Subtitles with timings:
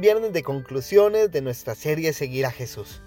[0.00, 3.00] viernes de conclusiones de nuestra serie Seguir a Jesús.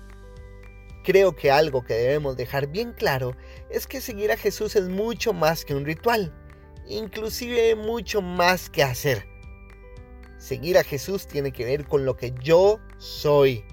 [1.04, 3.36] Creo que algo que debemos dejar bien claro
[3.69, 6.33] es que seguir a Jesús es mucho más que un ritual,
[6.87, 9.25] inclusive mucho más que hacer.
[10.37, 13.65] Seguir a Jesús tiene que ver con lo que yo soy.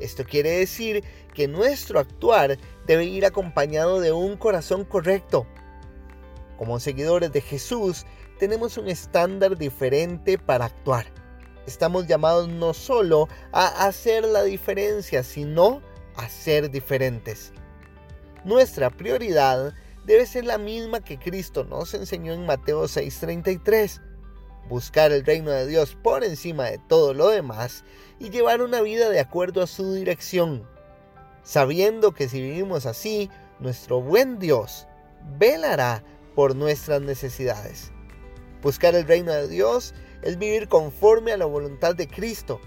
[0.00, 1.02] Esto quiere decir
[1.32, 5.46] que nuestro actuar debe ir acompañado de un corazón correcto.
[6.58, 8.04] Como seguidores de Jesús,
[8.38, 11.21] tenemos un estándar diferente para actuar.
[11.66, 15.82] Estamos llamados no solo a hacer la diferencia, sino
[16.16, 17.52] a ser diferentes.
[18.44, 19.72] Nuestra prioridad
[20.04, 24.00] debe ser la misma que Cristo nos enseñó en Mateo 6:33
[24.68, 27.84] buscar el reino de Dios por encima de todo lo demás
[28.18, 30.66] y llevar una vida de acuerdo a su dirección,
[31.42, 34.86] sabiendo que si vivimos así, nuestro buen Dios
[35.38, 36.02] velará
[36.34, 37.92] por nuestras necesidades.
[38.62, 42.60] Buscar el reino de Dios es vivir conforme a la voluntad de Cristo.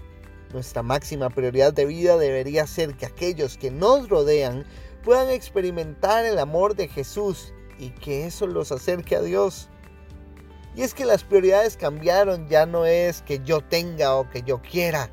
[0.52, 4.64] Nuestra máxima prioridad de vida debería ser que aquellos que nos rodean
[5.02, 9.68] puedan experimentar el amor de Jesús y que eso los acerque a Dios.
[10.74, 14.60] Y es que las prioridades cambiaron, ya no es que yo tenga o que yo
[14.60, 15.10] quiera.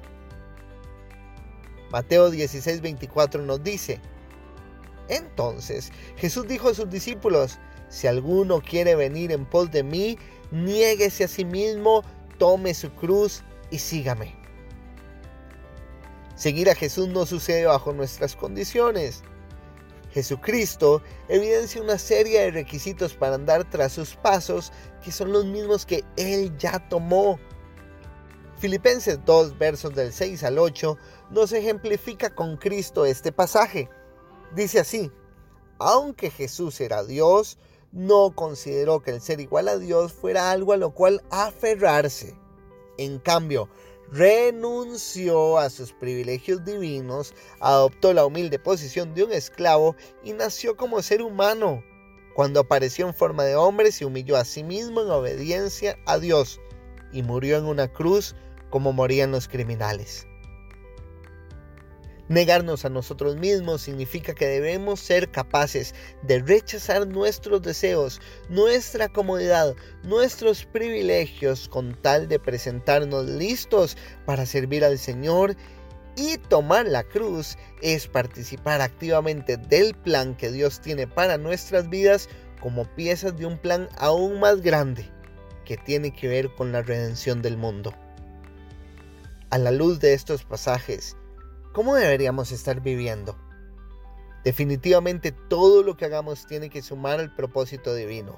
[1.89, 4.01] Mateo 16, 24 nos dice,
[5.07, 10.17] entonces Jesús dijo a sus discípulos, si alguno quiere venir en pos de mí,
[10.51, 12.03] niéguese a sí mismo,
[12.37, 14.35] tome su cruz y sígame.
[16.35, 19.23] Seguir a Jesús no sucede bajo nuestras condiciones.
[20.11, 24.71] Jesucristo evidencia una serie de requisitos para andar tras sus pasos
[25.03, 27.39] que son los mismos que Él ya tomó.
[28.59, 30.97] Filipenses 2 versos del 6 al 8
[31.31, 33.89] nos ejemplifica con Cristo este pasaje.
[34.55, 35.11] Dice así,
[35.79, 37.57] aunque Jesús era Dios,
[37.93, 42.35] no consideró que el ser igual a Dios fuera algo a lo cual aferrarse.
[42.97, 43.69] En cambio,
[44.11, 51.01] renunció a sus privilegios divinos, adoptó la humilde posición de un esclavo y nació como
[51.01, 51.83] ser humano.
[52.35, 56.59] Cuando apareció en forma de hombre, se humilló a sí mismo en obediencia a Dios
[57.11, 58.35] y murió en una cruz
[58.71, 60.25] como morían los criminales.
[62.29, 69.75] Negarnos a nosotros mismos significa que debemos ser capaces de rechazar nuestros deseos, nuestra comodidad,
[70.03, 75.57] nuestros privilegios con tal de presentarnos listos para servir al Señor
[76.15, 82.29] y tomar la cruz es participar activamente del plan que Dios tiene para nuestras vidas
[82.61, 85.09] como piezas de un plan aún más grande
[85.65, 87.93] que tiene que ver con la redención del mundo.
[89.49, 91.17] A la luz de estos pasajes,
[91.73, 93.35] ¿Cómo deberíamos estar viviendo?
[94.43, 98.37] Definitivamente todo lo que hagamos tiene que sumar al propósito divino.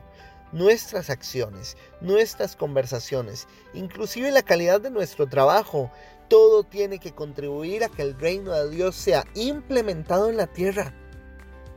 [0.53, 5.91] Nuestras acciones, nuestras conversaciones, inclusive la calidad de nuestro trabajo,
[6.29, 10.93] todo tiene que contribuir a que el reino de Dios sea implementado en la tierra.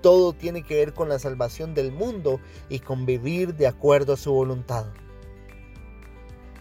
[0.01, 4.17] Todo tiene que ver con la salvación del mundo y con vivir de acuerdo a
[4.17, 4.87] su voluntad.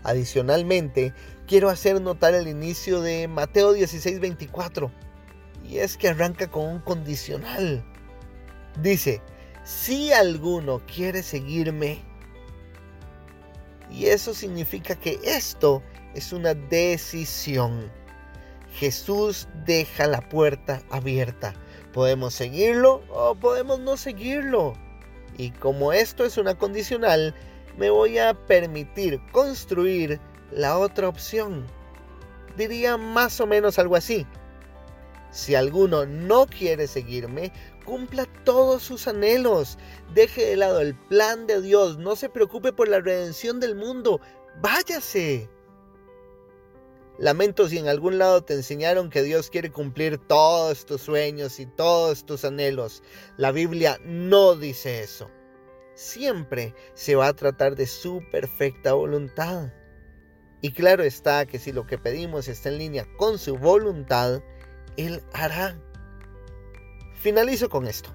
[0.07, 1.13] Adicionalmente,
[1.47, 4.90] quiero hacer notar el inicio de Mateo 16:24.
[5.66, 7.84] Y es que arranca con un condicional.
[8.81, 9.22] Dice,
[9.66, 12.06] si alguno quiere seguirme.
[13.91, 15.84] Y eso significa que esto
[16.16, 17.91] es una decisión.
[18.72, 21.53] Jesús deja la puerta abierta.
[21.91, 24.74] Podemos seguirlo o podemos no seguirlo.
[25.38, 27.35] Y como esto es una condicional,
[27.78, 30.20] me voy a permitir construir
[30.52, 31.66] la otra opción.
[32.58, 34.26] Diría más o menos algo así.
[35.30, 37.54] Si alguno no quiere seguirme,
[37.86, 39.78] cumpla todos sus anhelos.
[40.16, 42.00] Deje de lado el plan de Dios.
[42.00, 44.20] No se preocupe por la redención del mundo.
[44.60, 45.48] Váyase.
[47.20, 51.68] Lamento si en algún lado te enseñaron que Dios quiere cumplir todos tus sueños y
[51.68, 53.04] todos tus anhelos.
[53.38, 55.30] La Biblia no dice eso
[55.98, 59.74] siempre se va a tratar de su perfecta voluntad.
[60.62, 64.42] Y claro está que si lo que pedimos está en línea con su voluntad,
[64.96, 65.76] Él hará.
[67.16, 68.12] Finalizo con esto.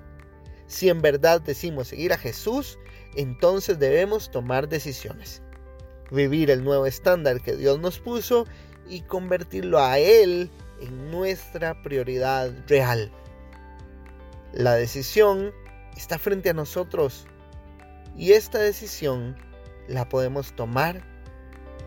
[0.67, 2.79] Si en verdad decimos seguir a Jesús,
[3.17, 5.43] entonces debemos tomar decisiones.
[6.11, 8.47] Vivir el nuevo estándar que Dios nos puso
[8.89, 10.51] y convertirlo a Él
[10.81, 13.11] en nuestra prioridad real.
[14.53, 15.53] La decisión
[15.97, 17.27] está frente a nosotros
[18.17, 19.37] y esta decisión
[19.89, 21.03] la podemos tomar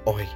[0.06, 0.28] hoy.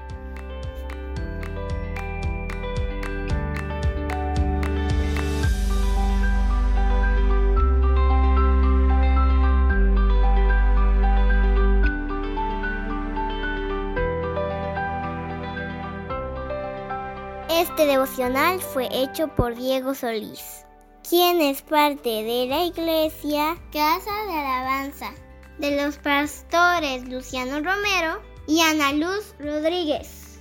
[17.49, 20.65] Este devocional fue hecho por Diego Solís,
[21.07, 25.13] quien es parte de la iglesia Casa de Alabanza
[25.59, 30.39] de los pastores Luciano Romero y Ana Luz Rodríguez.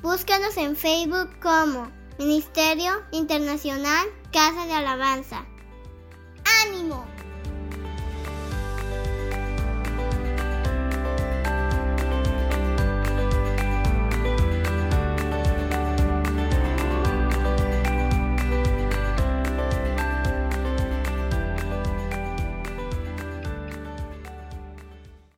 [0.00, 5.44] Búscanos en Facebook como Ministerio Internacional Casa de Alabanza.
[6.66, 7.04] ¡Ánimo!